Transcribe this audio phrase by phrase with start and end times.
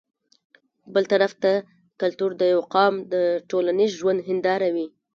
[0.93, 1.51] بل طرف ته
[2.01, 3.15] کلتور د يو قام د
[3.49, 4.87] ټولنيز ژوند هنداره وي